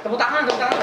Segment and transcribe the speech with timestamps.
[0.00, 0.78] Tepuk tangan, tepuk tangan.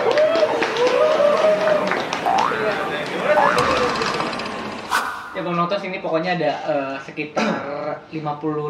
[5.34, 7.62] Ya Bang Notos ini pokoknya ada eh, sekitar
[8.10, 8.18] 50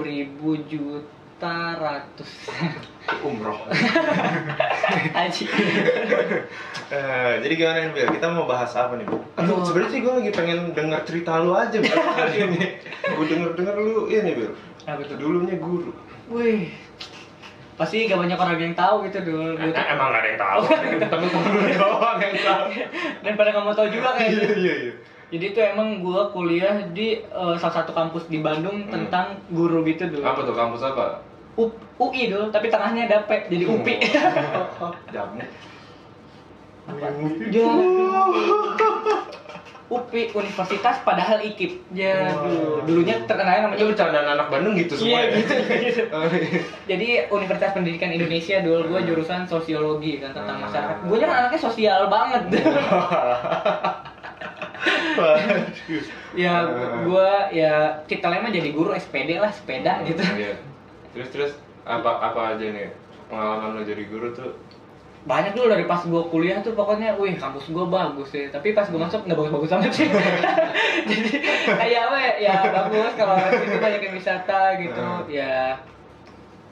[0.04, 2.31] ribu juta ratus
[3.23, 3.60] Umroh.
[6.88, 8.07] Eh, jadi gimana nih Bil?
[8.16, 9.20] Kita mau bahas apa nih Bu?
[9.36, 9.68] Aduh, Aduh.
[9.68, 11.75] sebenarnya sih gue lagi pengen denger cerita lu aja
[12.32, 12.79] ini.
[13.04, 14.55] Gue denger denger lu ini Bil.
[14.88, 15.20] Apa tuh?
[15.20, 15.91] Dulunya guru.
[16.32, 16.71] Wih,
[17.78, 19.54] pasti gak banyak orang yang tahu gitu dulu.
[19.54, 20.62] Gua tuh- emang gak ada yang tahu.
[21.07, 22.64] Temen-temen lu doang yang tahu.
[23.21, 24.50] Dan pada mau tahu juga Iya kayaknya.
[24.57, 24.93] iya iya.
[25.28, 28.92] Jadi itu emang gua kuliah di eh, salah satu kampus di Bandung Hmm.
[28.92, 30.24] tentang guru gitu dulu.
[30.24, 31.21] Apa tuh kampus apa?
[31.54, 33.98] U- UI dulu, tapi tengahnya ada P, jadi UPI.
[35.14, 35.42] Jamu.
[37.50, 37.66] Ya.
[39.88, 41.80] UPI Universitas padahal IKIP.
[41.91, 42.83] Ya, dulu.
[42.83, 45.38] Dulunya terkenalnya namanya Itu bercandaan anak Bandung gitu semua Iya ya?
[45.38, 46.02] gitu, gitu.
[46.14, 46.59] Oh, iya.
[46.86, 50.66] Jadi Universitas Pendidikan Indonesia dulu gue jurusan sosiologi kan tentang Hmm.
[50.67, 50.95] masyarakat.
[51.02, 52.44] Gue kan anaknya sosial banget.
[56.36, 57.03] Ya Hmm.
[57.03, 57.73] gue ya
[58.06, 60.22] titelnya mah jadi guru SPD lah sepeda gitu.
[60.22, 60.53] Iya.
[61.12, 62.92] Terus terus apa apa aja nih
[63.25, 64.52] pengalaman lo jadi guru tuh?
[65.28, 68.47] Banyak dulu dari pas gue kuliah tuh pokoknya, wih kampus gue bagus sih.
[68.47, 70.08] Tapi pas gue masuk nggak bagus-bagus amat sih.
[71.11, 71.31] jadi
[71.67, 75.06] kayak apa ya, ya bagus kalau itu banyak yang wisata gitu.
[75.28, 75.84] Ya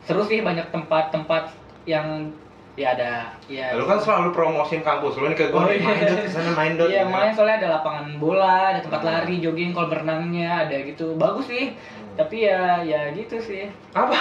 [0.07, 1.51] seru sih banyak tempat-tempat
[1.83, 2.31] yang
[2.75, 3.11] ya ada
[3.47, 5.79] ya Lu kan selalu promosin kampus lu nih ke gue Oh, iya.
[5.79, 6.87] main dot ke sana main dot.
[6.87, 7.09] Iya, gitu.
[7.09, 9.09] main soalnya ada lapangan bola, ada tempat Hmm.
[9.09, 11.15] lari, jogging, kolam berenangnya, ada gitu.
[11.15, 11.71] Bagus sih.
[12.15, 13.67] Tapi ya ya gitu sih.
[13.91, 14.15] Apa?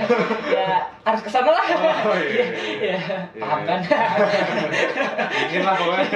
[0.56, 0.70] ya
[1.02, 1.64] harus ke sana lah.
[2.04, 2.46] Oh, iya, iya,
[2.78, 2.98] Iya,
[3.36, 3.80] paham kan?
[5.32, 6.06] Dingin lah pokoknya.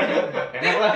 [0.54, 0.94] Enak lah.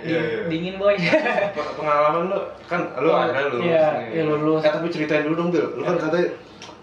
[0.00, 0.20] Iya, iya.
[0.46, 0.94] Dingin boy.
[0.94, 4.62] Pe- Pengalaman lu kan lu Oh, ada lu iya, iya, lulus.
[4.62, 5.66] Eh, tapi ceritain dulu dong, Bil.
[5.74, 6.28] Lu kan katanya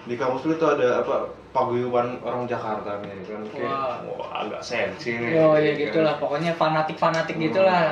[0.04, 3.98] di kampus lu tuh ada apa paguyuban orang Jakarta nih kan kayak Wah.
[4.10, 5.38] wah agak sensi nih.
[5.38, 5.82] Yo ya kan.
[5.86, 7.46] gitulah, pokoknya fanatik-fanatik Hmm.
[7.48, 7.88] gitulah.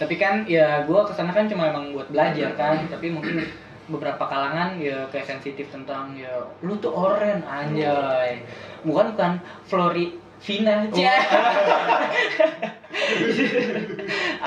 [0.00, 2.80] Tapi kan ya gue ke sana kan cuma emang buat belajar kan.
[2.88, 3.44] Tapi mungkin
[3.90, 6.30] beberapa kalangan ya kayak sensitif tentang ya
[6.62, 8.40] lu tuh oren anjay.
[8.86, 9.32] Bukan bukan
[9.66, 11.12] Flori Vina Cia.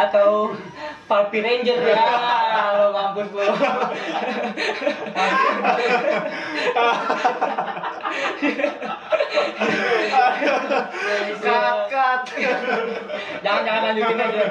[0.04, 0.52] atau
[1.08, 2.06] Palpi Ranger ya.
[2.80, 3.44] Lo mampus lo
[11.44, 12.22] Kakak.
[13.44, 14.44] jangan jangan lanjutin aja.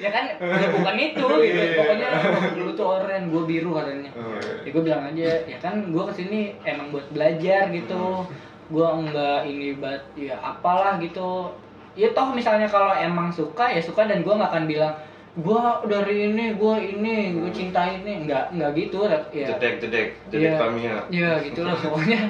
[0.00, 1.60] Ya kan ya bukan itu gitu.
[1.76, 2.08] Pokoknya
[2.56, 4.10] lu tuh oren gue biru katanya.
[4.16, 4.64] Oh, iya.
[4.64, 8.26] ya gue bilang aja ya kan gue ke sini emang buat belajar gitu.
[8.72, 11.52] Gue enggak ini buat ya apalah gitu.
[11.96, 14.94] Ya toh misalnya kalau emang suka ya suka dan gue nggak akan bilang
[15.36, 19.20] gue dari ini gue ini gue cinta ini nggak nggak gitu ya
[19.52, 20.52] Jedek jedek jedek Iya.
[20.56, 20.96] Tamiya.
[21.08, 22.20] ya gitulah pokoknya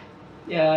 [0.56, 0.68] ya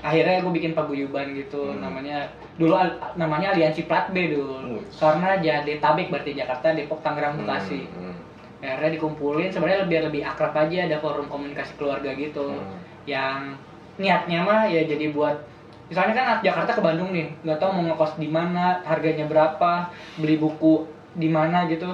[0.00, 1.80] akhirnya gue bikin paguyuban gitu Hmm.
[1.80, 4.80] namanya dulu al- namanya aliansi plat B dulu Hmm.
[4.94, 8.14] karena Jadetabek berarti Jakarta Depok Tangerang Bekasi Hmm, hmm.
[8.60, 12.80] akhirnya dikumpulin sebenarnya biar lebih akrab aja ada forum komunikasi keluarga gitu Hmm.
[13.04, 13.52] yang
[13.94, 15.44] niatnya mah ya jadi buat
[15.88, 20.40] misalnya kan Jakarta ke Bandung nih nggak tahu mau ngekos di mana harganya berapa beli
[20.40, 21.92] buku di mana gitu.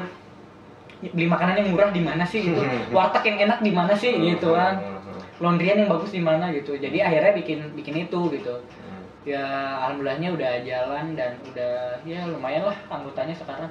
[1.00, 2.60] Beli makanan yang murah di mana sih gitu.
[2.60, 2.92] Hmm.
[2.92, 4.78] warteg yang enak di mana sih gitu kan.
[4.78, 6.76] Hmm, hmm, laundryan yang bagus di mana gitu.
[6.76, 8.54] Jadi akhirnya bikin bikin itu gitu.
[8.54, 9.02] Hmm.
[9.20, 9.44] ya
[9.84, 13.68] alhamdulillahnya udah jalan dan udah ya lumayan lah anggotanya sekarang.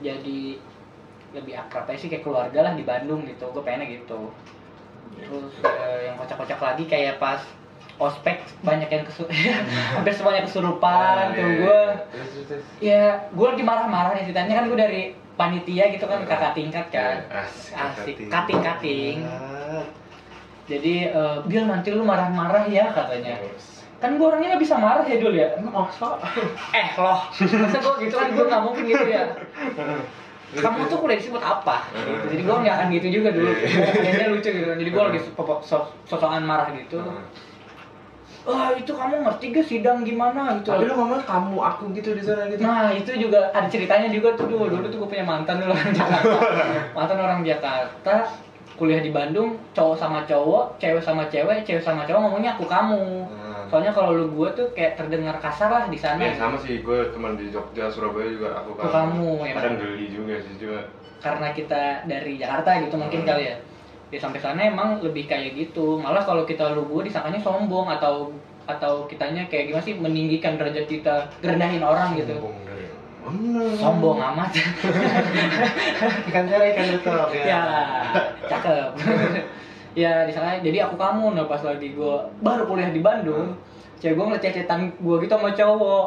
[0.00, 0.58] Jadi
[1.30, 3.46] lebih akrab aja sih kayak keluarga lah di Bandung gitu.
[3.54, 4.34] Gue pengennya gitu.
[5.14, 7.38] Terus eh, yang kocak-kocak lagi kayak pas
[8.00, 9.28] ospek banyak yang kesu
[9.94, 10.90] hampir semuanya kesurupan
[11.22, 11.80] Ah, tuh iya, gue
[12.80, 12.96] iya.
[12.96, 15.02] Ya gue lagi marah-marah nih ceritanya kan gue dari
[15.36, 17.72] panitia gitu kan kakak tingkat kan Iya, Asik.
[17.72, 18.14] Asik.
[18.16, 18.28] Kating.
[18.28, 19.16] Kating-kating.
[19.22, 19.84] Ah.
[20.64, 23.36] jadi eh, Bil nanti lu marah-marah ya katanya
[23.98, 26.16] kan gue orangnya nggak bisa marah ya dulu ya Masa?
[26.72, 29.24] eh loh masa gue gitu kan gue nggak mungkin gitu ya
[30.50, 32.26] kamu tuh kuliah di sini buat apa gitu.
[32.28, 35.88] jadi gue nggak akan gitu juga dulu akhirnya lucu gitu jadi gue lagi so- so-
[36.06, 36.98] sosokan marah gitu
[38.42, 42.22] wah itu kamu ngerti gak sidang gimana gitu Tapi lu ngomong kamu aku gitu di
[42.22, 42.60] sana gitu.
[42.60, 45.92] Nah itu juga ada ceritanya juga tuh dulu dulu tuh gue punya mantan dulu orang
[45.92, 46.38] Jakarta
[46.96, 48.14] mantan orang Jakarta
[48.74, 53.28] kuliah di Bandung cowok sama cowok cewek sama cewek cewek sama cowok ngomongnya aku kamu
[53.50, 53.66] Hmm.
[53.68, 56.98] soalnya kalau lu gue tuh kayak terdengar kasar lah di sana Ya sama sih, gue
[57.12, 59.52] teman di Jogja, Surabaya juga aku Aku kamu, ya.
[59.54, 60.80] Kadang geli juga sih juga.
[61.20, 63.28] karena kita dari Jakarta gitu mungkin Hmm.
[63.28, 63.56] kali ya
[64.10, 65.98] ya sampai sana emang lebih kayak gitu.
[65.98, 68.34] Malah kalau kita lu gue disangkanya sombong atau
[68.66, 72.34] atau kitanya kayak gimana sih meninggikan derajat kita rendahin orang gitu.
[72.38, 72.84] Sombong dari.
[73.20, 73.68] Bener.
[73.76, 74.50] sombong amat.
[76.30, 77.62] Ikan cere ikan betok ya.
[78.46, 78.90] Cakep.
[79.90, 83.58] Ya di sana jadi aku kamu nah pas lagi gue baru kuliah di Bandung
[83.98, 86.06] cewek gue ngececetan gue gitu sama cowok.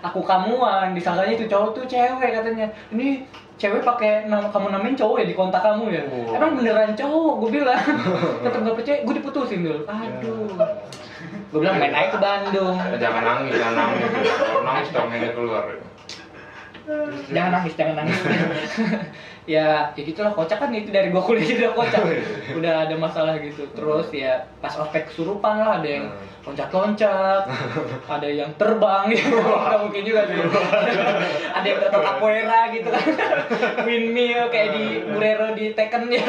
[0.00, 2.66] Aku kamuan disangkanya itu cowok tuh cewek katanya.
[2.92, 3.22] Ini
[3.60, 6.02] cewek pakai nama kamu namain cowok ya di kontak kamu ya?
[6.08, 6.32] Oh.
[6.32, 7.32] emang beneran cowok?
[7.44, 7.84] Gue bilang.
[8.44, 10.56] Tetep gak percaya gue diputusin dulu aduh.
[11.52, 12.76] Gue bilang main aja ke Bandung.
[12.80, 15.64] Eh, jangan nangis jangan nangis kalau nangis dongengnya keluar.
[17.30, 18.18] Jangan nangis jangan nangis.
[19.48, 22.02] Ya ya gitulah kocak kan itu dari gua kuliah udah kocak
[22.54, 23.66] udah ada masalah gitu.
[23.74, 26.06] Terus ya pas ospek kesurupan lah ada yang
[26.40, 27.42] loncat-loncat.
[28.16, 29.36] Ada yang terbang gitu.
[29.36, 30.36] Nggak mungkin juga sih.
[31.56, 33.04] Ada yang tetap capoeira gitu kan.
[33.84, 36.24] Windmill kayak di Burero di Tekken ya.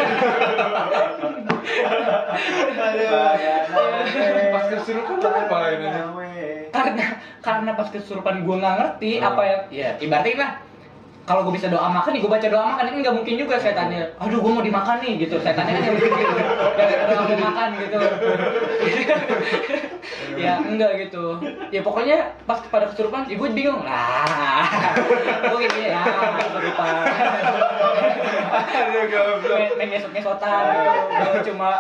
[4.52, 6.04] Pas kesurupan lo ngapain aja?
[6.72, 7.06] Karena
[7.42, 9.28] karena pas kesurupan gue nggak ngerti Hmm.
[9.34, 10.52] apa ya ya ibaratnya lah
[11.22, 12.84] kalau gue bisa doa makan nih gue baca doa makan.
[12.92, 14.04] Ini nggak mungkin juga setannya.
[14.20, 15.40] Aduh gue mau dimakan nih gitu.
[15.40, 16.34] Setannya kan yang mungkin gitu.
[17.08, 17.98] Doa mau makan gitu
[20.38, 21.40] ya enggak gitu.
[21.72, 23.84] Ya pokoknya pas pada kesurupan ya gue bingung.
[23.84, 24.28] Lah
[25.48, 26.04] gue gini ya?
[26.40, 26.94] Kesurupan.
[29.52, 31.52] Main, main ngesot gitu.
[31.52, 31.80] Cuma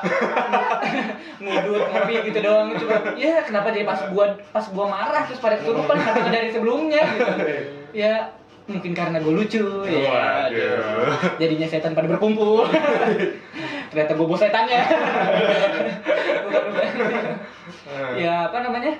[1.41, 2.71] ngudut ngopi gitu doang.
[2.79, 7.01] Cuma ya kenapa jadi pas gua pas gua marah terus pada kesurupan kenapa dari sebelumnya
[7.15, 7.33] gitu?
[7.91, 8.31] Ya
[8.71, 11.11] mungkin karena gue lucu ya Waduh.
[11.37, 12.65] jadinya setan pada berkumpul
[13.91, 14.81] ternyata gue bos setannya
[16.47, 18.13] Bukan, bukan.
[18.15, 18.93] ya apa namanya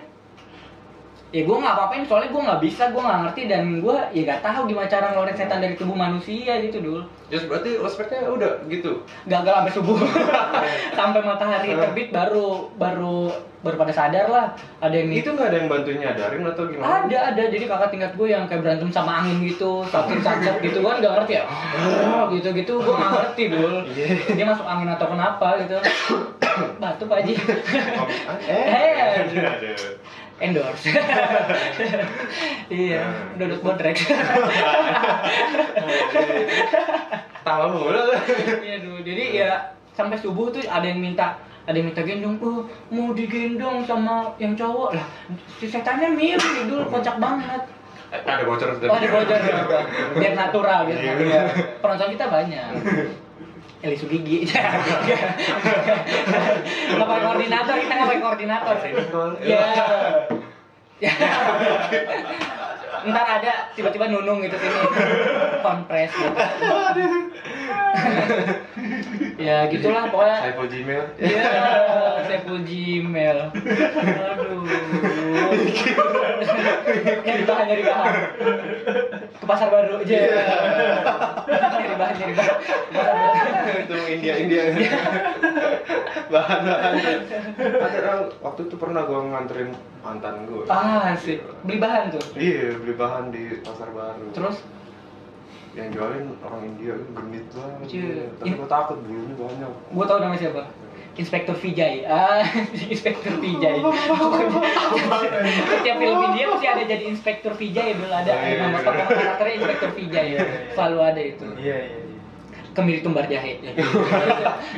[1.32, 4.44] ya gue nggak apa-apain soalnya gue nggak bisa gue nggak ngerti dan gue ya nggak
[4.44, 7.02] tahu gimana cara ngeluarin setan dari tubuh manusia gitu dul.
[7.32, 9.00] Just berarti ospeknya udah gitu.
[9.24, 9.96] gagal sampai subuh.
[11.00, 13.32] Sampai matahari terbit baru baru
[13.64, 14.46] baru pada sadar lah
[14.84, 17.08] ada yang Itu nggak ada yang bantuin nyadarin atau gimana?
[17.08, 17.44] ada ada.
[17.48, 21.14] Jadi kakak tingkat gue yang kayak berantem sama angin gitu sakit sakit gitu kan nggak
[21.24, 21.44] ngerti ya.
[22.36, 23.76] Gitu gitu gue nggak ngerti dul.
[24.36, 25.80] Dia masuk angin atau kenapa gitu.
[26.84, 27.34] Batu pak Haji.
[28.44, 28.68] Eh,
[29.32, 29.96] Eh.
[30.42, 30.90] Endorse
[32.84, 33.06] iya
[33.38, 33.98] dodot bodrek
[37.42, 38.06] Tahu mulu.
[38.62, 39.52] iya dulu jadi ya
[39.92, 41.34] sampai subuh tuh ada yang minta
[41.66, 45.08] ada yang minta gendong oh mau digendong sama yang cowok lah
[45.58, 47.62] si setannya milih dulu kocak banget
[48.12, 49.40] Ada bocor Oh, ada bocor.
[50.20, 51.12] Biar natural, biar Iya.
[51.16, 51.46] natural.
[51.80, 52.68] Penonton kita banyak.
[53.82, 54.46] Eli Sugigi.
[56.92, 58.76] Nggak pakai koordinator, kita nggak pakai koordinator.
[59.42, 59.66] Ya.
[61.02, 61.14] Ya.
[63.02, 64.80] Ntar ada tiba-tiba nunung gitu sini.
[65.66, 66.38] Kompres gitu.
[69.48, 70.38] ya gitulah pokoknya.
[70.42, 71.04] Saiful Gmail.
[71.18, 71.44] Iya,
[72.26, 73.38] Saiful Gmail.
[73.52, 74.64] Aduh.
[77.22, 78.14] nyari bahan, nyari bahan.
[79.32, 80.16] Ke pasar baru aja.
[81.72, 82.58] nyari bahan, nyari bahan.
[83.82, 84.64] Itu India India
[86.32, 86.94] bahan bahan
[87.60, 91.44] ada orang waktu itu pernah gua nganterin mantan gua Ah, sih.
[91.62, 92.24] Beli bahan tuh.
[92.36, 94.64] iya beli bahan di pasar baru Terus
[95.72, 98.28] yang jualin orang India itu genit banget Iya.
[98.34, 100.64] tapi gua takut bulunya banyak gua tahu namanya siapa.
[101.12, 102.04] Inspektur Vijay.
[102.04, 102.40] Ah,
[102.94, 103.84] Inspektur Vijay.
[105.72, 108.86] Setiap film India pasti ada jadi Inspektur Vijay dulu ada Oh, iya, nama iya.
[108.86, 110.28] tokoh karakternya Inspektur Vijay.
[110.72, 111.46] Selalu ada itu.
[111.58, 112.10] iya iya iya
[112.72, 113.76] kemiri tumbar jahe ya.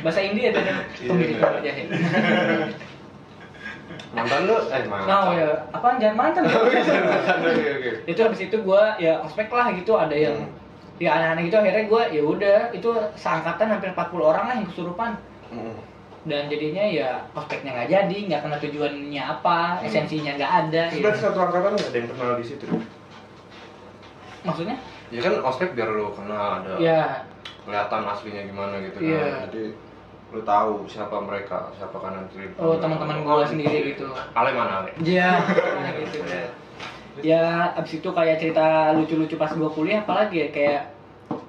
[0.01, 1.37] bahasa India ada namanya, kemiri Iya.
[1.37, 1.83] tumbar jahe
[4.13, 4.57] Mantan lu?
[4.63, 5.05] Eh, mantan.
[5.05, 7.91] nah ya apaan jangan mantan Oke, oke.
[8.05, 10.62] itu habis itu gua ya ospek lah gitu ada yang Hmm.
[10.95, 15.12] Ya anak-anak gitu akhirnya gua ya udah itu seangkatan hampir 40 orang lah yang kesurupan
[15.50, 15.75] Mm.
[16.23, 19.85] dan jadinya ya ospeknya nggak jadi nggak kena tujuannya apa Hmm.
[19.85, 21.03] esensinya nggak ada Terus ya.
[21.03, 22.65] berarti satu angkatan nggak ada yang kenal di situ
[24.43, 24.77] maksudnya
[25.09, 27.21] Ya kan ospek biar lu kenal ada ya
[27.63, 29.05] kelihatan aslinya gimana gitu kan.
[29.05, 29.25] Iya.
[29.45, 29.63] jadi
[30.29, 32.50] lu tahu Siapa mereka, siapa kanan kiri.
[32.57, 34.89] oh teman-teman gua sendiri gitu Ale mana Ale?
[34.97, 35.38] Iya,
[36.01, 36.50] gitu ya.
[37.22, 40.82] Ya, abis itu kayak cerita lucu-lucu pas gua kuliah, apalagi ya kayak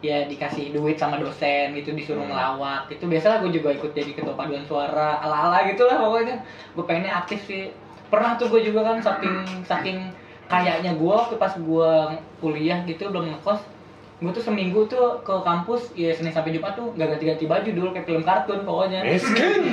[0.05, 2.33] ya dikasih duit sama dosen gitu disuruh Hmm.
[2.33, 6.37] ngelawak itu biasalah gue juga ikut jadi ketua paduan suara ala ala gitulah pokoknya.
[6.77, 7.73] Gue pengennya aktif sih.
[8.13, 9.99] Pernah tuh gue juga kan saking saking
[10.45, 11.91] kayaknya gue waktu pas gue
[12.45, 13.65] kuliah gitu belum ngekos
[14.23, 17.89] gue tuh seminggu tuh ke kampus ya senin sampai jumat tuh gak ganti-ganti baju dulu
[17.93, 19.01] kayak film kartun pokoknya.
[19.05, 19.73] Miskin.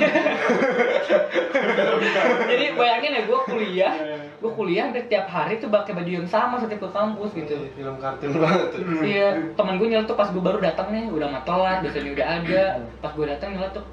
[2.50, 3.92] jadi bayangin ya gue kuliah
[4.42, 7.54] gue kuliah hampir tiap hari tuh pakai baju yang sama setiap ke kampus gitu.
[7.78, 8.82] film kartun banget tuh.
[8.98, 12.62] Iya teman gue nyeletuk pas gue baru datang nih udah mah telat biasanya udah ada.
[12.98, 13.86] Pas gue datang nyeletuk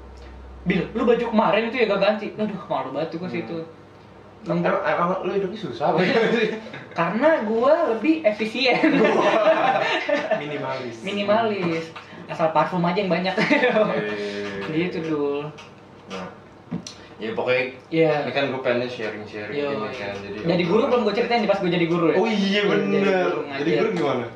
[0.60, 2.26] Bil, lu baju kemarin itu ya gak ganti.
[2.36, 3.58] Aduh malu banget tuh gue situ.
[4.44, 6.00] Emang, emang lu hidupnya susah apa
[6.98, 8.76] karena gue lebih efisien.
[10.42, 10.96] Minimalis.
[11.06, 11.84] Minimalis.
[12.26, 13.36] Asal parfum aja yang banyak.
[14.68, 15.46] Gitu dul.
[15.46, 15.52] Nah,
[17.20, 18.12] Ya pokoknya Iya.
[18.24, 20.14] ini kan gue pengennya sharing-sharing Yo, gini kan.
[20.16, 22.16] Jadi jadi guru belum gue ceritain nih pas gue jadi guru ya.
[22.16, 23.28] Oh iya bener.
[23.60, 24.26] Jadi guru gimana?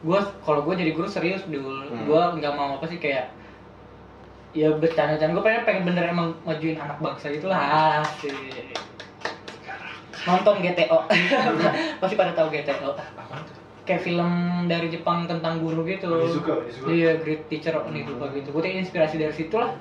[0.00, 2.08] gue kalau gue jadi guru serius dulu Hmm.
[2.08, 3.28] gue nggak mau apa sih kayak
[4.50, 8.32] ya bercanda-canda gue pengen pengen bener emang majuin anak bangsa gitu lah asik
[10.20, 10.98] nonton GTO
[12.00, 12.96] pasti pada tahu GTO
[13.82, 14.30] kayak film
[14.66, 16.88] dari Jepang tentang guru gitu Onizuka, Onizuka.
[16.88, 19.76] iya great teacher Onizuka gitu gue inspirasi dari situ lah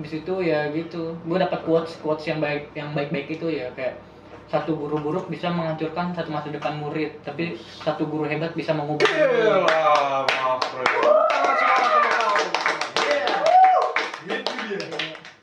[0.00, 4.00] habis itu ya gitu gue dapat quotes quotes yang baik yang baik-baik itu ya kayak
[4.48, 9.04] satu guru buruk bisa menghancurkan satu masa depan murid tapi satu guru hebat bisa mengubah
[9.04, 9.60] Gila,
[10.24, 10.84] maaf bro.
[14.22, 14.80] Gitu dia.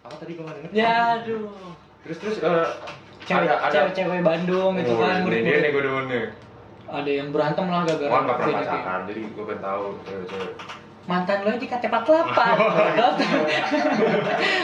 [0.02, 0.62] Apa tadi kemarin?
[0.72, 1.54] ya aduh
[2.02, 2.68] Terus terus eh,
[3.24, 6.06] cewek ada ada cewek cewek Bandung gitu Oh, kan ini dia nih murid-murid gue demen
[6.08, 6.26] nih.
[6.88, 10.52] ada yang berantem lah gara-gara Gua nggak pernah pacaran, jadi gue pengen tahu cewek-cewek.
[11.08, 12.36] Mantan lo aja KTP 48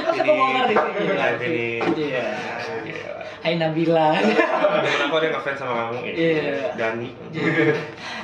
[0.04, 2.28] masa gue mau ngerti sih iya
[2.84, 3.12] Iya.
[3.40, 4.88] Hai Nabila ada
[5.20, 6.00] yang ngefans sama kamu.
[6.06, 6.72] Iya.
[6.76, 7.10] Dani.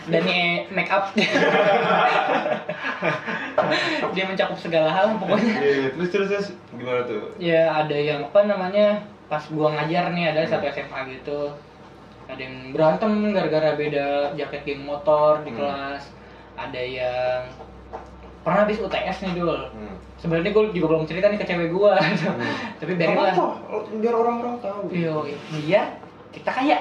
[0.08, 1.12] dan ini make up.
[4.16, 5.56] Dia mencakup segala hal pokoknya.
[5.60, 6.48] Iya, terus terus terus.
[6.72, 7.36] Gimana tuh?
[7.36, 11.52] ya ada yang apa namanya pas gua ngajar nih ada satu SMA gitu.
[12.32, 15.60] Ada yang berantem gara-gara beda jaket geng motor di Hmm.
[15.60, 16.04] kelas.
[16.56, 17.42] Ada yang
[18.40, 19.96] pernah habis UTS nih dul Hmm.
[20.16, 21.96] sebenarnya gue juga belum cerita nih ke cewek gua
[22.80, 23.36] tapi biarin lah?
[23.94, 24.88] Biar orang-orang tahu.
[24.90, 25.96] Yo, biar
[26.30, 26.78] kita kaya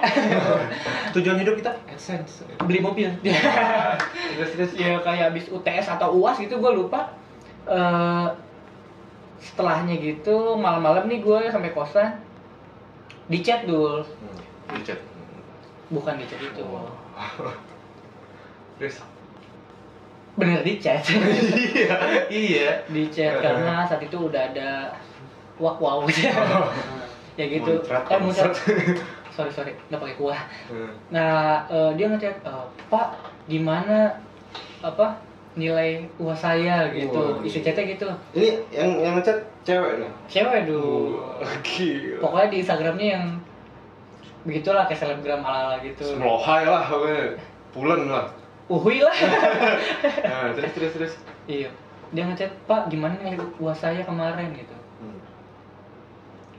[1.14, 2.44] Tujuan hidup kita AdSense.
[2.60, 3.08] beli mobil
[4.34, 7.14] Terus terus ya kayak habis UTS atau UAS gitu gue lupa
[7.64, 8.28] Eh,
[9.38, 12.16] setelahnya gitu malam-malam nih gue sampai kosan
[13.26, 14.38] di chat dul Hmm.
[14.72, 15.00] Di chat.
[15.88, 16.88] bukan di chat itu Oh.
[18.76, 19.00] Terus
[20.38, 21.02] bener di chat.
[21.78, 21.98] Iya,
[22.30, 22.70] iya.
[22.86, 24.94] di chat karena saat itu udah ada
[25.58, 26.06] wak wow.
[27.38, 27.82] Ya gitu.
[27.86, 28.54] Eh muncrat.
[29.34, 30.40] sorry sorry nggak pakai kuah.
[30.66, 30.90] Hmm.
[31.14, 33.14] nah eh, dia ngechat eh, pak
[33.46, 34.10] gimana
[34.82, 35.14] apa
[35.54, 36.90] nilai uas saya?
[36.90, 37.14] Gitu.
[37.14, 37.38] Wah.
[37.46, 38.10] isi chatnya gitu.
[38.34, 40.10] Ini yang yang ngechat cewek nih.
[40.26, 41.22] cewek dulu
[42.18, 43.24] pokoknya di Instagramnya yang
[44.42, 46.02] begitulah kayak selebgram ala ala gitu.
[46.02, 46.82] Semelohai lah.
[47.70, 48.26] Pulen lah.
[48.68, 49.16] Uhui lah.
[50.28, 51.12] Nah, terus terus terus.
[51.50, 51.68] iya.
[52.12, 54.52] Dia ngechat pak gimana nilai uas saya kemarin?
[54.54, 54.76] Gitu.
[55.00, 55.20] Hmm.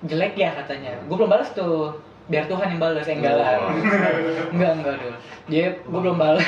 [0.06, 0.98] jelek ya katanya.
[1.06, 1.98] Gue belum balas tuh.
[2.30, 3.58] Biar Tuhan yang balas eh, enggak lah.
[3.58, 3.74] Oh.
[4.54, 5.18] enggak enggak dulu
[5.50, 6.46] dia gue belum balas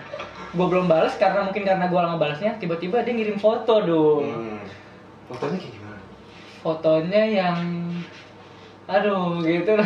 [0.56, 4.24] gue belum balas karena mungkin karena gue lama balasnya tiba-tiba dia ngirim foto dong.
[4.28, 4.60] Hmm.
[5.26, 6.00] Fotonya kayak gimana?
[6.60, 7.58] fotonya yang
[8.84, 9.76] aduh gitu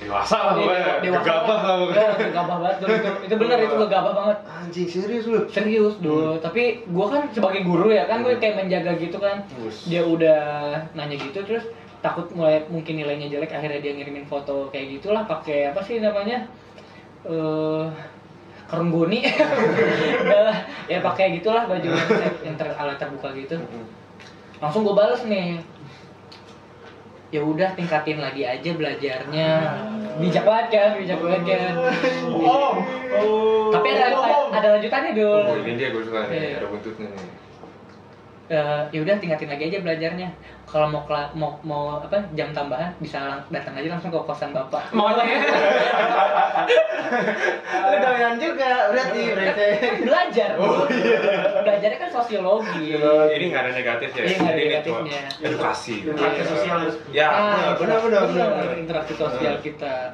[0.00, 0.86] Dewasa lah pokoknya.
[1.04, 2.06] Dewasa Gegabah lah Ya, pokoknya.
[2.24, 2.76] gegabah banget.
[2.80, 4.38] Dulu itu itu benar itu gegabah banget.
[4.48, 5.38] Anjing serius lu.
[5.52, 9.44] serius dulu tapi gue kan sebagai guru ya kan gue kayak menjaga gitu kan.
[9.60, 9.84] Bus.
[9.84, 10.40] dia udah
[10.96, 11.64] nanya gitu terus
[12.00, 16.48] takut mulai mungkin nilainya jelek akhirnya dia ngirimin foto kayak gitulah pakai apa sih namanya?
[17.28, 17.84] Eh
[18.70, 19.26] kerung goni
[20.24, 23.58] Udah lah, ya pakai gitulah baju yang, yang ter, alat terbuka gitu.
[24.62, 25.58] Langsung gue bales nih
[27.30, 29.50] ya udah tingkatin lagi aja belajarnya.
[30.18, 31.74] Bijak banget kan bijak banget kan.
[32.36, 32.74] Oh.
[33.70, 34.18] tapi ada ada,
[34.52, 36.58] ada lanjutannya dulu Oh, ini dia gue suka nih, Iya.
[36.58, 37.30] ada buntutnya nih.
[38.50, 40.26] Eh, ya udah tingkatin lagi aja belajarnya.
[40.64, 44.90] Kalau mau mau mau apa jam tambahan bisa lang- datang aja langsung ke kosan bapak.
[44.92, 45.22] Mau Lu
[47.96, 49.66] doyan juga berarti berarti.
[50.02, 50.50] belajar
[51.80, 54.22] belajarnya kan sosiologi Ini nggak ada negatif ya?
[54.22, 55.20] Iya, nggak ada Jadi ini negatifnya.
[55.40, 55.94] Edukasi.
[56.04, 57.26] Interaksi sosial harus- Ya.
[57.26, 60.12] Ah, benar, benar, benar, interaksi sosial kita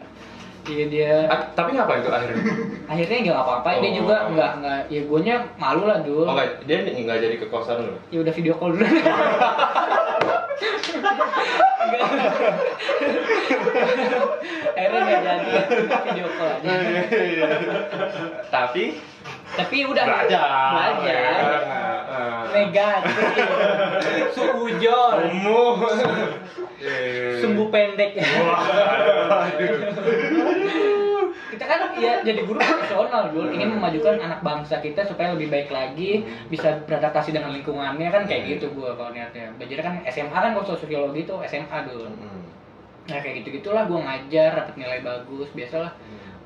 [0.67, 2.43] iya dia Ah, tapi ngapain tuh akhirnya?
[2.87, 3.97] akhirnya nggak apa-apa dia Oh.
[3.99, 5.21] juga nggak nggak ya gue
[5.57, 7.95] malu lah dulu Oh nggak, dia nggak jadi ke kosan lu?
[8.11, 8.83] ya udah video call dulu
[14.77, 15.63] akhirnya nggak jadi
[16.05, 16.71] video call aja
[18.49, 18.85] Tapi
[19.55, 20.49] tapi udah belajar.
[20.75, 21.39] belajar
[22.07, 22.43] Ah.
[22.49, 23.47] negatif
[24.33, 25.77] suujon Umuh.
[26.77, 27.41] Iya.
[27.41, 28.17] sumbu pendek
[31.47, 35.69] kita kan ya jadi guru profesional dulu ingin memajukan anak bangsa kita supaya lebih baik
[35.71, 40.53] lagi bisa beradaptasi dengan lingkungannya kan kayak gitu gua kalau niatnya belajar kan SMA kan
[40.53, 42.43] kalau sosiologi itu SMA dulu Hmm.
[43.07, 45.93] nah kayak gitu gitulah gua ngajar dapat nilai bagus biasalah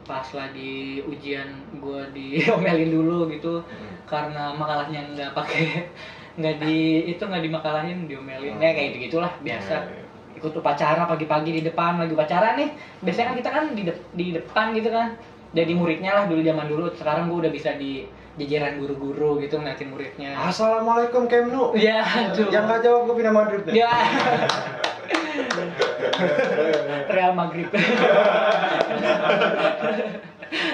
[0.02, 3.94] pas lagi ujian gua diomelin dulu gitu Hmm.
[4.04, 5.86] karena makalahnya nggak pakai
[6.34, 6.76] nggak di
[7.08, 8.56] itu nggak dimakalahin diomelin.
[8.56, 9.74] Ya kayak gitu gitulah biasa.
[9.82, 10.02] Iya,
[10.34, 12.72] ikut upacara pagi-pagi di depan lagi upacara nih.
[13.00, 15.14] Biasanya kan kita kan di, dep- di depan gitu kan.
[15.50, 16.84] Jadi muridnya lah dulu zaman dulu.
[16.92, 20.32] Sekarang gua udah bisa di jajaran guru-guru gitu ngeliatin muridnya.
[20.34, 21.76] Assalamualaikum Kemnu.
[21.76, 22.48] ya aduh.
[22.48, 23.90] Yang nggak jawab gue pindah Madrid ya
[27.14, 27.68] Real Maghrib.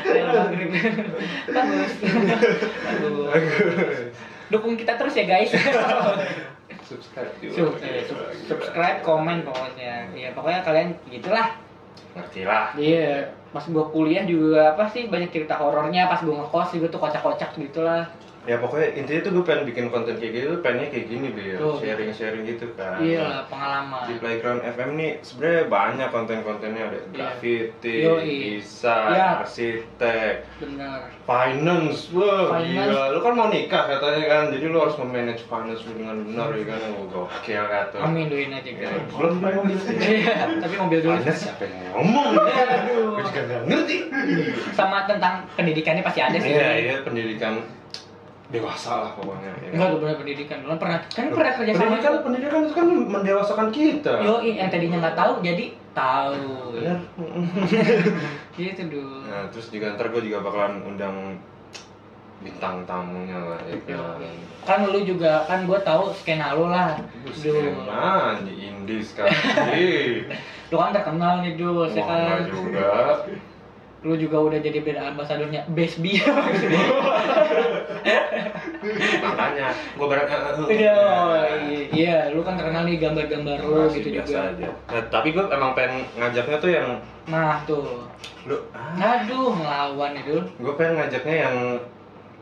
[0.06, 0.71] Real Maghrib.
[1.50, 1.92] Bagus.
[3.26, 3.99] Bagus.
[4.47, 5.50] Dukung kita terus ya guys.
[6.87, 10.06] subscribe Sub- eh, sub- subscribe, komen pokoknya.
[10.14, 11.59] Ya pokoknya kalian gitulah.
[12.16, 16.73] ngerti lah Iya, pas gua kuliah juga apa sih banyak cerita horornya pas gua ngekos
[16.73, 18.09] juga tuh kocak-kocak gitulah.
[18.46, 21.76] Ya pokoknya intinya tuh gue pengen bikin konten kayak gitu pengennya kayak gini Bil Tuh.
[21.76, 24.06] sharing sharing gitu kan Iya lah, pengalaman.
[24.06, 27.10] di playground FM nih sebenarnya banyak konten-kontennya ada Iya.
[27.10, 29.26] graffiti, desain, Iya.
[29.40, 31.00] arsitek, Bener.
[31.22, 32.86] finance, wah Finance.
[32.86, 33.02] gila.
[33.10, 36.64] Lu kan mau nikah katanya kan, jadi lu harus memanage finance lu dengan benar ya
[36.64, 36.78] kan.
[36.94, 37.96] Oh, gokil kata.
[38.00, 39.10] Amin doain aja Ya, guys.
[39.10, 39.34] belum
[39.76, 39.96] sih.
[40.16, 41.12] Iya, tapi mobil dulu.
[41.16, 42.28] Finance siapa yang ngomong?
[43.16, 43.96] Gue juga nggak ngerti.
[44.72, 46.48] Sama tentang pendidikannya pasti ada sih.
[46.48, 47.58] Iya, iya pendidikan
[48.46, 49.50] dewasa lah pokoknya.
[49.58, 49.68] Ya.
[49.74, 50.58] Enggak tuh bener pendidikan.
[50.62, 54.14] Lu pernah kan pernah kerja sama Pendidikan, pendidikan itu kan mendewasakan kita.
[54.22, 56.34] Yo, yang tadinya nggak tahu jadi tahu.
[56.78, 56.98] Bener.
[58.56, 59.18] Gitu dulu.
[59.26, 61.36] Nah, terus juga ntar gue juga bakalan undang
[62.36, 64.20] bintang tamunya lah ya kan.
[64.62, 66.94] Kan lu juga kan gue tahu skena lu lah.
[67.88, 70.22] Nah, di indie sekali.
[70.70, 72.02] Lu kan terkenal nih Dul, kan.
[72.02, 73.22] Wah, juga.
[74.06, 76.22] Lu juga udah jadi brand ambasadornya Best Beer.
[79.18, 79.66] Makanya
[79.98, 80.28] gue bareng
[80.68, 80.98] Iya,
[81.90, 84.50] iya, lu kan terkenal nih gambar-gambar lu Masih gitu biasa juga.
[84.54, 84.68] aja.
[84.86, 86.88] Nah, tapi gue emang pengen ngajaknya tuh yang
[87.26, 88.06] Nah, tuh.
[88.46, 90.42] lu ah, Aduh, ngelawan Dul.
[90.56, 91.56] gue pengen ngajaknya yang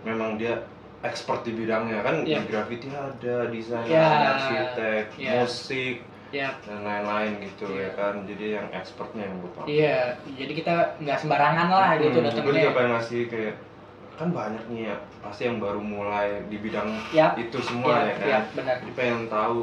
[0.04, 0.52] memang dia
[1.00, 2.38] expert di bidangnya kan Iya.
[2.38, 4.04] di graffiti ada, desain Iya.
[4.04, 5.30] ada, arsitek, Iya.
[5.40, 5.96] musik
[6.34, 7.78] Ya, dan lain-lain gitu Iya.
[7.80, 8.14] ya kan.
[8.24, 9.68] Jadi yang expertnya yang gue pakai.
[9.70, 9.98] iya.
[10.26, 12.70] Jadi kita nggak sembarangan lah gitu gue juga datangnya.
[12.72, 13.54] pengen ngasih kayak
[14.14, 17.34] kan banyak nih ya pasti yang baru mulai di bidang Yap.
[17.36, 18.76] itu semua Iya, ya kan iya, benar.
[18.78, 19.58] jadi pengen tahu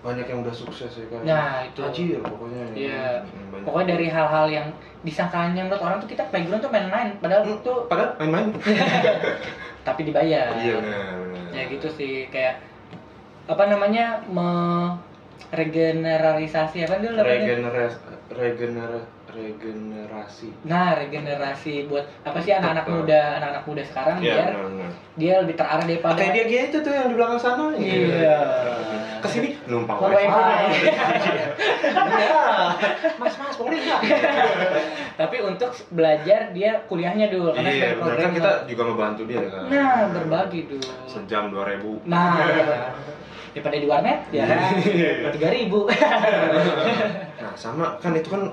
[0.00, 1.80] banyak yang udah sukses ya kan Nah, itu.
[2.18, 2.72] Pokoknya ya.
[2.74, 3.04] Iya.
[3.22, 3.64] Hmm, banyak.
[3.64, 4.66] Pokoknya dari hal-hal yang
[5.00, 8.46] disangkanya menurut orang tuh kita playground tuh main-main, padahal Hmm, itu padahal main-main
[9.86, 10.52] tapi dibayar.
[10.56, 12.60] iya benar benar Ya gitu sih kayak
[13.46, 14.48] apa namanya me
[15.48, 17.32] regeneralisasi apa dulu namanya?
[17.32, 17.96] regenerasi
[18.30, 20.48] regenerasi regenerasi.
[20.66, 24.90] Nah, regenerasi buat apa sih anak-anak muda, anak-anak muda sekarang iya biar benar benar.
[25.16, 27.64] dia lebih terarah daripada kayak dia gitu tuh yang di belakang sana?
[27.78, 28.38] Iya.
[29.20, 30.88] ke sini numpang wifi wifi.
[30.88, 31.46] iya.
[33.20, 34.00] Mas mas boleh nggak
[35.20, 38.16] Tapi untuk belajar dia kuliahnya dulu karena iya sebagai benar.
[38.18, 39.64] Kan kita juga ngebantu dia kan?
[39.68, 40.88] Nah, berbagi dulu.
[41.04, 42.00] sejam dua ribu.
[42.08, 42.40] Nah,
[43.50, 44.46] daripada di warnet ya
[45.30, 45.86] tiga ribu.
[47.40, 48.52] Nah, sama kan itu kan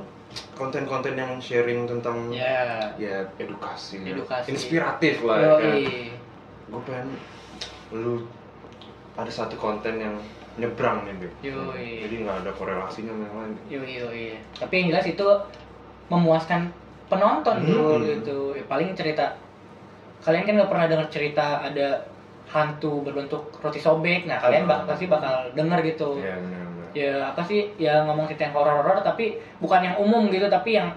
[0.56, 2.80] konten-konten yang sharing tentang ya.
[2.96, 4.48] ya edukasi, Edukasi.
[4.50, 5.74] inspiratif lah ya kan.
[6.68, 7.08] Gue pengen
[7.92, 8.24] lu
[9.14, 10.16] ada satu konten yang
[10.56, 11.34] nyebrang nih, Beb.
[11.44, 12.08] Yoi.
[12.08, 13.54] Jadi nggak ada korelasinya sama yang lain.
[13.68, 14.26] Yoi, yoi.
[14.56, 15.28] Tapi yang jelas itu
[16.08, 16.72] memuaskan
[17.08, 17.68] penonton Hmm.
[17.68, 18.40] dulu gitu.
[18.56, 19.36] Ya, paling cerita
[20.24, 22.08] kalian kan nggak pernah dengar cerita ada
[22.48, 24.24] hantu berbentuk roti sobek.
[24.24, 26.18] Nah, kalian bak- pasti bakal denger gitu.
[26.18, 26.88] Iya, benar-benar.
[26.92, 27.76] Ya apa sih?
[27.78, 29.26] Ya ngomong cerita yang horor-horor tapi
[29.58, 30.90] bukan yang umum gitu, tapi yang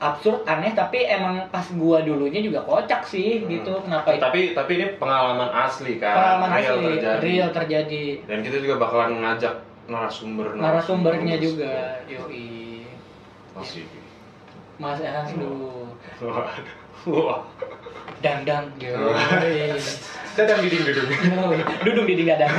[0.00, 3.52] absurd, aneh tapi emang pas gua dulunya juga kocak sih Hmm.
[3.52, 3.72] gitu.
[3.84, 4.22] Kenapa itu?
[4.22, 6.16] Tapi tapi ini pengalaman asli kan.
[6.16, 7.20] Pengalaman real asli, terjadi.
[7.20, 8.04] real terjadi.
[8.24, 9.54] Dan kita juga bakalan ngajak
[9.86, 11.44] narasumber Narasumbernya bagus.
[11.44, 11.72] juga.
[12.06, 12.88] Yoi.
[13.52, 13.84] Masih.
[14.80, 15.84] Mas Aslu.
[16.24, 16.48] Wah.
[17.08, 17.40] Wah.
[18.20, 18.68] Dandang.
[18.84, 19.16] Oh.
[19.16, 19.80] Yoi.
[20.36, 21.08] Sedang diding dudung.
[21.80, 22.52] Duduk di gadang.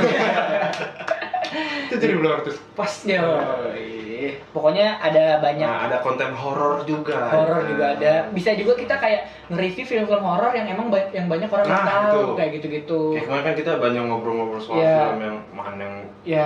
[1.86, 2.90] Itu jadi belum artis pas.
[3.06, 4.01] Yoi.
[4.48, 7.28] Pokoknya ada banyak Nah, ada konten horor juga.
[7.28, 7.66] horor Nah.
[7.66, 8.10] juga ada.
[8.28, 12.12] Bisa juga kita kayak nge-review film-film horor yang emang ba- yang banyak orang Nah, tahu
[12.12, 12.30] itu.
[12.34, 12.98] kayak gitu-gitu.
[13.12, 14.94] Kayak kemarin kan kita banyak ngobrol-ngobrol soal Iya.
[15.08, 16.44] film yang mana yang Ya.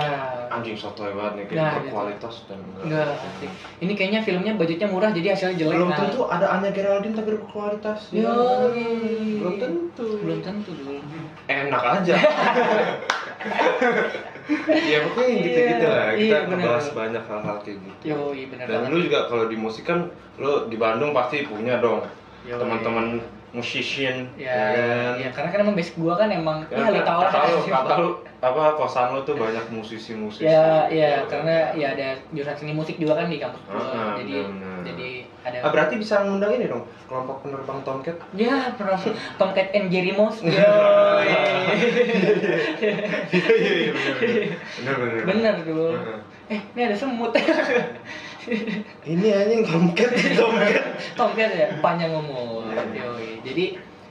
[0.49, 1.77] anjing sotoy banget nih kayak Nah, gitu.
[1.83, 3.49] berkualitas dan Enggak asik.
[3.77, 5.73] Ini kayaknya filmnya budgetnya murah jadi hasilnya jelek.
[5.75, 5.97] Belum nah.
[5.99, 7.99] tentu ada Anya Geraldine tapi berkualitas.
[8.09, 8.27] ya.
[9.37, 10.05] Belum tentu.
[10.19, 10.97] Belum tentu dulu.
[11.45, 12.15] Enak aja.
[14.87, 16.05] ya pokoknya yang gitu-gitu lah.
[16.09, 16.57] Kita Iya, bener.
[16.57, 18.07] ngebahas banyak hal-hal kayak gitu.
[18.07, 18.89] Yoi, bener Dan banget.
[18.89, 19.99] lu juga kalau di musik kan
[20.35, 22.01] lu di Bandung pasti punya dong
[22.45, 23.19] teman-teman
[23.57, 25.11] musician Ya, kan.
[25.17, 27.31] ya, karena kan emang basic gua kan emang ya, Ya, lu tau lah.
[27.31, 30.45] kata lu, kata lu apa kosan lu tuh banyak musisi-musisi.
[30.45, 31.33] Ya, ya, gitu.
[31.33, 33.75] karena ya ada jurusan seni musik juga kan di kampus gua.
[33.75, 34.85] Ah, jadi benar-benar.
[34.85, 35.09] jadi
[35.41, 38.15] ada Ah, berarti bisa ngundang ini dong, kelompok penerbang Tomcat.
[38.31, 38.93] Ya, pernah
[39.35, 40.39] Tomcat and Jerry Mouse.
[40.45, 40.53] Yo.
[44.77, 45.23] Benar benar.
[45.25, 45.87] Benar Bener dulu.
[46.47, 47.31] Eh, ini ada semut.
[49.03, 50.83] Ini anjing Tomcat, Tomcat.
[51.13, 52.63] Tomcat ya, panjang umur.
[53.47, 53.65] Jadi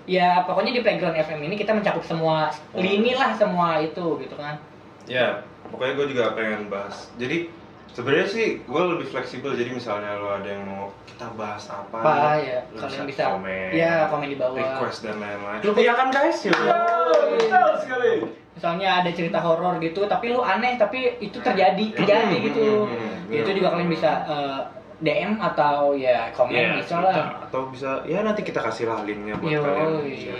[0.06, 4.56] ya pokoknya di Playground FM ini kita mencakup semua lini lah semua itu gitu kan.
[5.04, 7.10] Ya, pokoknya gue juga pengen bahas.
[7.14, 7.52] Jadi
[7.88, 12.36] Sebenarnya sih gue lebih fleksibel jadi misalnya lo ada yang mau kita bahas apa, Apa
[12.36, 14.52] ya, lo kalian bisa komen, ya komen di bawah.
[14.52, 15.64] request dan lain-lain.
[15.64, 16.44] Lu- Iya kan guys?
[16.44, 16.52] Ya.
[16.52, 18.12] betul sekali.
[18.52, 22.60] Misalnya ada cerita horor gitu, tapi lu aneh, tapi itu terjadi, terjadi Hmm, gitu.
[22.84, 23.56] hmm, hmm, itu bener.
[23.56, 24.60] juga kalian bisa eh,
[24.98, 27.16] DM atau ya komen Ya, bisa kita- lah.
[27.42, 29.88] Atau bisa ya nanti kita kasih lah linknya buat Yo, kalian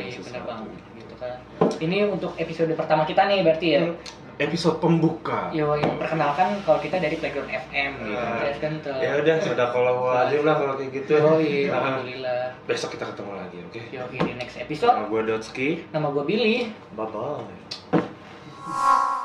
[0.09, 0.43] sesuatu.
[0.43, 1.35] banget gitu kan.
[1.77, 3.81] Ini untuk episode pertama kita nih berarti ya.
[3.83, 3.95] Hmm,
[4.39, 5.49] Episode pembuka.
[5.49, 8.13] Yo, yang perkenalkan kalau kita dari Playground FM gitu.
[8.13, 8.95] Nah, Ya kan tuh.
[8.95, 11.15] Ya udah, sudah kalau aja lah kalau kayak gitu.
[11.15, 12.43] Yo, iya, Nah, alhamdulillah.
[12.65, 13.81] besok kita ketemu lagi, oke?
[13.89, 14.95] Yo, di next episode.
[14.95, 15.69] Nama gue Dotski.
[15.89, 16.57] Nama gue Billy.
[16.93, 19.25] Bye bye.